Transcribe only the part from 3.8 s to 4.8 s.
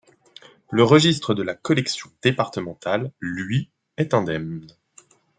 est indemne.